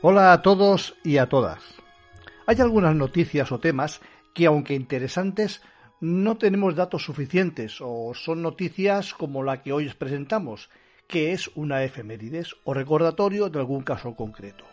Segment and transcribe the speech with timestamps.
[0.00, 1.58] Hola a todos y a todas.
[2.48, 4.00] Hay algunas noticias o temas
[4.32, 5.60] que, aunque interesantes,
[6.00, 10.70] no tenemos datos suficientes o son noticias como la que hoy os presentamos,
[11.06, 14.64] que es una efemérides o recordatorio de algún caso concreto.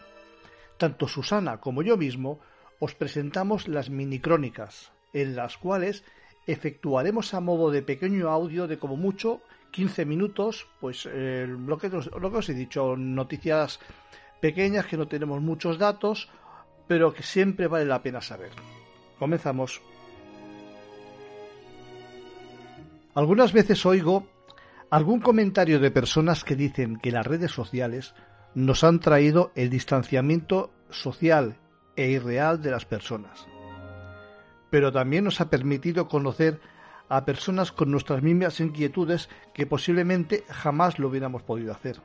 [0.77, 2.39] Tanto Susana como yo mismo
[2.79, 6.05] os presentamos las minicrónicas, en las cuales
[6.47, 11.89] efectuaremos a modo de pequeño audio de como mucho 15 minutos, pues eh, lo, que,
[11.89, 13.81] lo que os he dicho, noticias
[14.39, 16.29] pequeñas que no tenemos muchos datos,
[16.88, 18.52] pero que siempre vale la pena saber.
[19.19, 19.81] Comenzamos.
[23.14, 24.28] Algunas veces oigo
[24.89, 28.13] algún comentario de personas que dicen que las redes sociales
[28.53, 31.58] nos han traído el distanciamiento social
[31.95, 33.47] e irreal de las personas,
[34.69, 36.59] pero también nos ha permitido conocer
[37.09, 42.02] a personas con nuestras mismas inquietudes que posiblemente jamás lo hubiéramos podido hacer.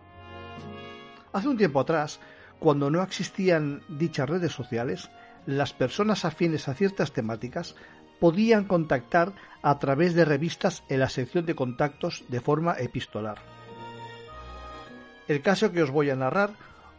[1.33, 2.21] Hace un tiempo atrás,
[2.61, 5.11] cuando no existían dichas redes sociales,
[5.47, 7.75] las personas afines a ciertas temáticas
[8.21, 13.39] podían contactar a través de revistas en la sección de contactos de forma epistolar.
[15.27, 16.51] El caso que os voy a narrar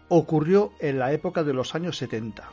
[0.10, 2.44] ocurrió en la época de los años 70.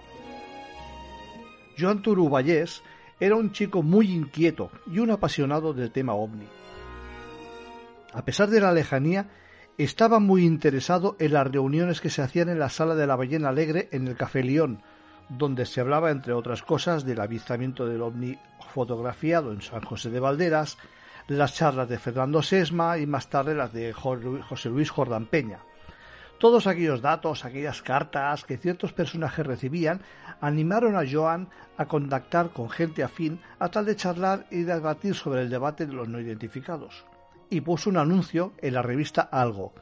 [1.78, 2.82] Joan Turuballés
[3.20, 6.46] era un chico muy inquieto y un apasionado del tema ovni.
[8.12, 9.28] A pesar de la lejanía,
[9.78, 13.50] estaba muy interesado en las reuniones que se hacían en la sala de la Ballena
[13.50, 14.82] Alegre en el Café León,
[15.28, 18.36] donde se hablaba, entre otras cosas, del avistamiento del ovni
[18.74, 20.78] fotografiado en San José de Valderas,
[21.28, 25.60] las charlas de Fernando Sesma y más tarde las de José Luis Jordán Peña.
[26.40, 30.00] Todos aquellos datos, aquellas cartas que ciertos personajes recibían,
[30.40, 35.42] animaron a Joan a contactar con gente afín a tal de charlar y debatir sobre
[35.42, 37.04] el debate de los no identificados
[37.50, 39.72] y puso un anuncio en la revista Algo,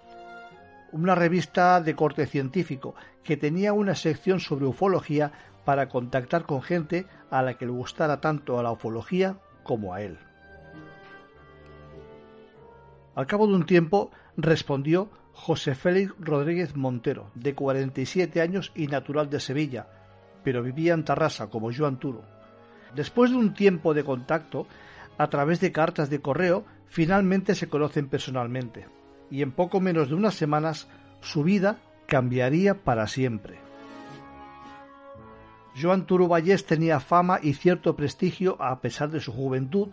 [0.93, 5.33] una revista de corte científico que tenía una sección sobre ufología
[5.65, 10.01] para contactar con gente a la que le gustara tanto a la ufología como a
[10.01, 10.19] él.
[13.17, 19.29] Al cabo de un tiempo respondió José Félix Rodríguez Montero, de 47 años y natural
[19.29, 19.87] de Sevilla,
[20.45, 22.23] pero vivía en Tarrasa como Joan Turo.
[22.95, 24.67] Después de un tiempo de contacto,
[25.19, 28.87] a través de cartas de correo, finalmente se conocen personalmente,
[29.31, 30.89] y en poco menos de unas semanas
[31.21, 33.59] su vida cambiaría para siempre.
[35.81, 39.89] Joan Turuballés tenía fama y cierto prestigio a pesar de su juventud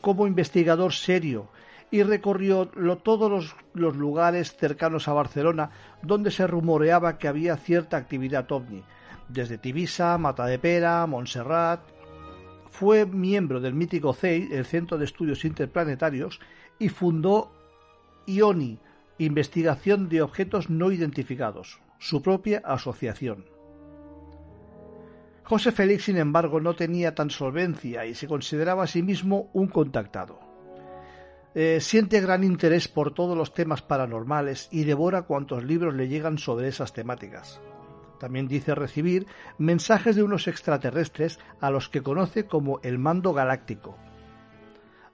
[0.00, 1.50] como investigador serio
[1.90, 2.66] y recorrió
[3.02, 5.70] todos los, lugares cercanos a Barcelona
[6.02, 8.82] donde se rumoreaba que había cierta actividad ovni,
[9.28, 11.80] desde Tivisa, Matadepera, Montserrat,
[12.78, 16.40] fue miembro del mítico CEI, el Centro de Estudios Interplanetarios,
[16.78, 17.50] y fundó
[18.26, 18.78] IONI,
[19.18, 23.46] Investigación de Objetos No Identificados, su propia asociación.
[25.42, 29.68] José Félix, sin embargo, no tenía tan solvencia y se consideraba a sí mismo un
[29.68, 30.38] contactado.
[31.54, 36.36] Eh, siente gran interés por todos los temas paranormales y devora cuantos libros le llegan
[36.36, 37.58] sobre esas temáticas.
[38.18, 39.26] También dice recibir
[39.58, 43.96] mensajes de unos extraterrestres a los que conoce como el mando galáctico.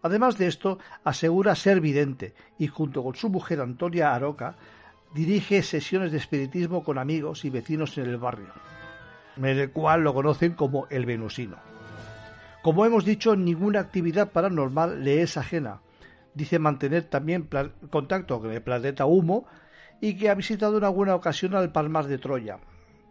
[0.03, 4.57] Además de esto, asegura ser vidente y junto con su mujer Antonia Aroca
[5.15, 8.53] dirige sesiones de espiritismo con amigos y vecinos en el barrio,
[9.37, 11.57] en el cual lo conocen como el venusino.
[12.63, 15.81] Como hemos dicho, ninguna actividad paranormal le es ajena.
[16.35, 17.49] Dice mantener también
[17.91, 19.47] contacto con el planeta Humo
[20.01, 22.59] y que ha visitado en alguna ocasión al Palmar de Troya,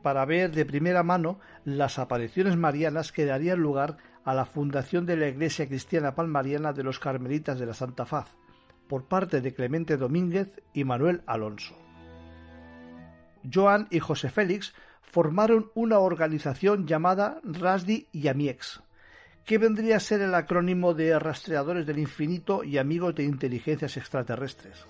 [0.02, 5.18] para ver de primera mano las apariciones marianas que darían lugar a la fundación de
[5.18, 8.36] la Iglesia Cristiana Palmariana de los Carmelitas de la Santa Faz,
[8.88, 11.76] por parte de Clemente Domínguez y Manuel Alonso.
[13.52, 18.82] Joan y José Félix formaron una organización llamada Rasdi y Amiex,
[19.46, 24.86] que vendría a ser el acrónimo de Rastreadores del Infinito y Amigos de Inteligencias Extraterrestres.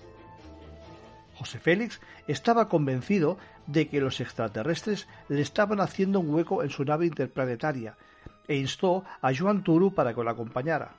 [1.42, 3.36] José Félix estaba convencido
[3.66, 7.96] de que los extraterrestres le estaban haciendo un hueco en su nave interplanetaria
[8.46, 10.92] e instó a Joan Turu para que lo acompañara.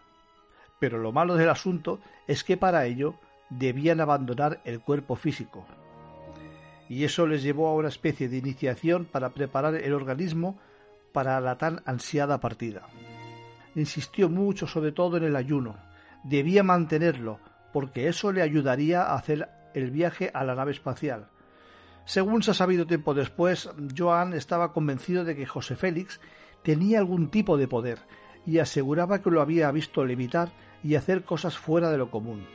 [0.80, 3.16] Pero lo malo del asunto es que para ello
[3.50, 5.66] debían abandonar el cuerpo físico.
[6.90, 10.60] Y eso les llevó a una especie de iniciación para preparar el organismo
[11.14, 12.82] para la tan ansiada partida.
[13.76, 15.78] Insistió mucho sobre todo en el ayuno.
[16.26, 17.40] Debía mantenerlo,
[17.72, 21.28] porque eso le ayudaría a hacer el viaje a la nave espacial.
[22.06, 26.20] Según se ha sabido tiempo después, Joan estaba convencido de que José Félix
[26.62, 28.00] tenía algún tipo de poder
[28.46, 30.52] y aseguraba que lo había visto levitar
[30.84, 32.46] y hacer cosas fuera de lo común.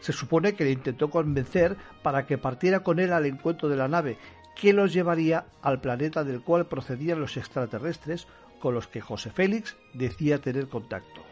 [0.00, 3.88] Se supone que le intentó convencer para que partiera con él al encuentro de la
[3.88, 4.16] nave,
[4.54, 8.28] que los llevaría al planeta del cual procedían los extraterrestres
[8.60, 11.22] con los que José Félix decía tener contacto.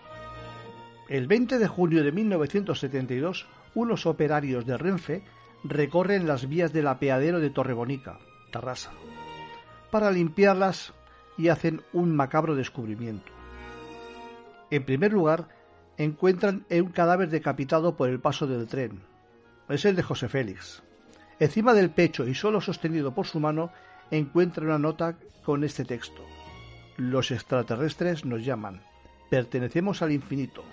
[1.08, 3.46] El 20 de junio de 1972,
[3.76, 5.22] unos operarios de Renfe
[5.62, 8.18] recorren las vías del apeadero de Torrebonica,
[8.50, 8.90] Tarrasa,
[9.90, 10.94] para limpiarlas
[11.36, 13.30] y hacen un macabro descubrimiento.
[14.70, 15.48] En primer lugar,
[15.98, 19.02] encuentran un cadáver decapitado por el paso del tren.
[19.68, 20.82] Es el de José Félix.
[21.38, 23.70] Encima del pecho y solo sostenido por su mano,
[24.10, 26.22] encuentra una nota con este texto.
[26.96, 28.82] Los extraterrestres nos llaman.
[29.28, 30.64] Pertenecemos al infinito.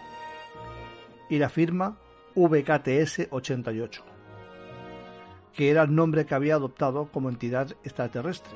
[1.30, 1.98] Y la firma
[2.36, 4.04] VKTS 88,
[5.54, 8.54] que era el nombre que había adoptado como entidad extraterrestre.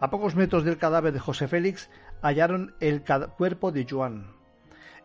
[0.00, 1.90] A pocos metros del cadáver de José Félix
[2.22, 3.02] hallaron el
[3.36, 4.26] cuerpo de Joan.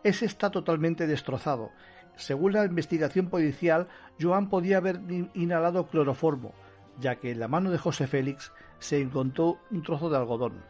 [0.02, 1.70] Ese está totalmente destrozado
[2.16, 3.88] según la investigación policial,
[4.20, 5.00] Joan podía haber
[5.34, 6.54] inhalado cloroformo,
[7.00, 10.62] ya que en la mano de José Félix se encontró un trozo de algodón.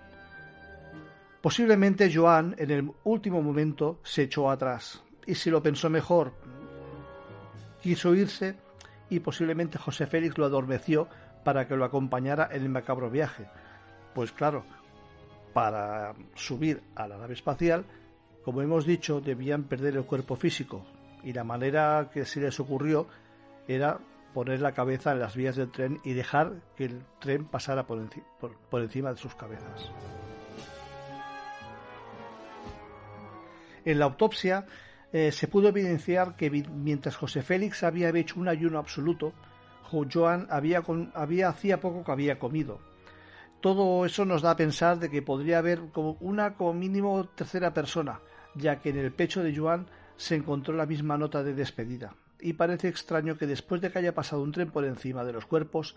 [1.43, 6.32] Posiblemente Joan en el último momento se echó atrás y si lo pensó mejor,
[7.84, 8.56] quiso irse
[9.10, 11.06] y posiblemente José Félix lo adormeció
[11.44, 13.46] para que lo acompañara en el macabro viaje.
[14.14, 14.64] Pues claro,
[15.52, 17.84] para subir a la nave espacial,
[18.42, 20.86] como hemos dicho, debían perder el cuerpo físico,
[21.22, 23.06] y la manera que se les ocurrió
[23.69, 23.98] era
[24.32, 28.00] poner la cabeza en las vías del tren y dejar que el tren pasara por,
[28.81, 29.90] encima de sus cabezas.
[33.84, 34.64] En la autopsia
[35.14, 39.32] eh, se pudo evidenciar que mientras José Félix había hecho un ayuno absoluto,
[40.12, 40.82] Joan había,
[41.46, 42.81] hacía poco que había comido.
[43.61, 47.72] Todo eso nos da a pensar de que podría haber como una como mínimo tercera
[47.72, 48.19] persona,
[48.56, 52.55] ya que en el pecho de Joan se encontró la misma nota de despedida, y
[52.55, 55.94] parece extraño que después de que haya pasado un tren por encima de los cuerpos,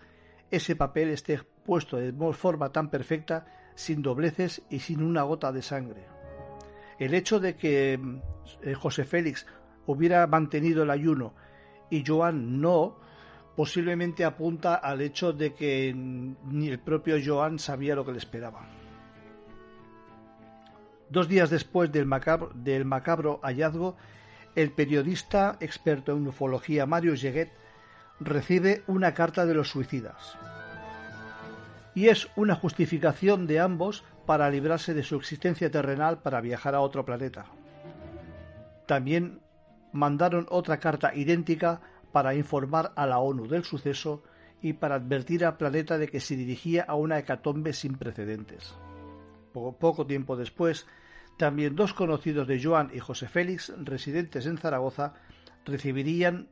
[0.52, 5.62] ese papel esté puesto de forma tan perfecta, sin dobleces y sin una gota de
[5.62, 6.17] sangre.
[6.98, 8.00] El hecho de que
[8.62, 9.46] eh, José Félix
[9.86, 11.34] hubiera mantenido el ayuno
[11.90, 12.96] y Joan no,
[13.56, 18.66] posiblemente apunta al hecho de que ni el propio Joan sabía lo que le esperaba.
[21.10, 23.96] Dos días después del macabro, hallazgo,
[24.54, 27.50] el periodista experto en ufología Mario Jeguet
[28.20, 30.36] recibe una carta de los suicidas.
[31.94, 36.82] Y es una justificación de ambos para librarse de su existencia terrenal para viajar a
[36.82, 37.46] otro planeta.
[38.84, 39.40] También
[39.92, 41.80] mandaron otra carta idéntica
[42.12, 44.22] para informar a la ONU del suceso
[44.60, 48.74] y para advertir al planeta de que se dirigía a una hecatombe sin precedentes.
[49.54, 50.86] Poco, tiempo después,
[51.38, 55.14] también dos conocidos de Joan y José Félix, residentes en Zaragoza,
[55.64, 56.50] recibirían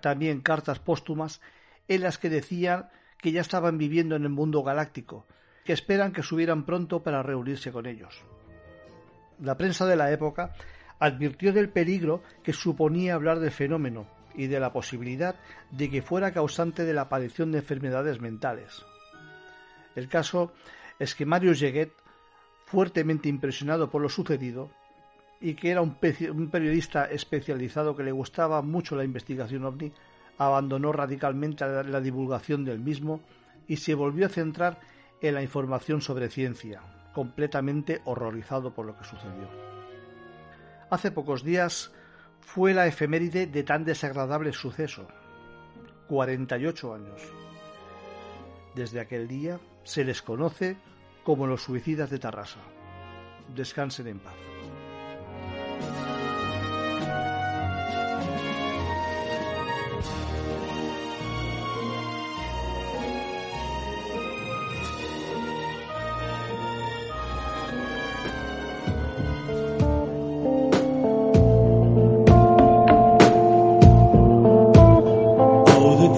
[0.00, 1.42] también cartas póstumas
[1.88, 2.88] en las que decían
[3.18, 5.26] que ya estaban viviendo en el mundo galáctico,
[5.64, 8.22] que esperan que subieran pronto para reunirse con ellos.
[9.40, 10.54] La prensa de la época
[10.98, 15.36] advirtió del peligro que suponía hablar del fenómeno y de la posibilidad
[15.70, 18.84] de que fuera causante de la aparición de enfermedades mentales.
[19.94, 20.52] El caso
[20.98, 21.92] es que Mario Jeguet
[22.64, 24.70] fuertemente impresionado por lo sucedido
[25.40, 29.92] y que era un, periodista especializado que le gustaba mucho la investigación ovni,
[30.38, 33.20] abandonó radicalmente la divulgación del mismo
[33.66, 34.80] y se volvió a centrar
[35.22, 36.82] en la información sobre ciencia,
[37.14, 39.48] completamente horrorizado por lo que sucedió.
[40.90, 41.92] Hace pocos días
[42.40, 45.08] fue la efeméride de tan desagradable suceso.
[46.08, 47.22] 48 años.
[48.74, 50.76] Desde aquel día se les conoce
[51.24, 52.60] como los suicidas de Tarrasa.
[53.54, 54.51] Descansen en paz.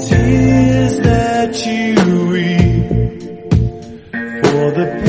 [0.00, 1.94] tears that you
[2.28, 2.88] weep
[4.42, 5.03] for the